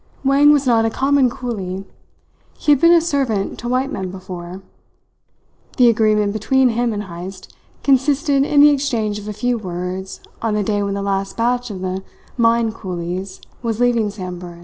Wang 0.23 0.51
was 0.51 0.65
not 0.65 0.83
a 0.83 0.89
common 0.89 1.29
coolie. 1.29 1.85
He 2.57 2.71
had 2.71 2.81
been 2.81 2.91
a 2.91 2.99
servant 3.01 3.59
to 3.59 3.69
white 3.69 3.91
men 3.91 4.09
before. 4.09 4.63
The 5.77 5.89
agreement 5.89 6.33
between 6.33 6.69
him 6.69 6.91
and 6.91 7.03
Heyst 7.03 7.53
consisted 7.83 8.43
in 8.43 8.61
the 8.61 8.71
exchange 8.71 9.19
of 9.19 9.27
a 9.27 9.31
few 9.33 9.59
words 9.59 10.19
on 10.41 10.55
the 10.55 10.63
day 10.63 10.81
when 10.81 10.95
the 10.95 11.03
last 11.03 11.37
batch 11.37 11.69
of 11.69 11.81
the 11.81 12.01
mine 12.35 12.71
coolies 12.71 13.41
was 13.61 13.79
leaving 13.79 14.09
Samburan. 14.09 14.59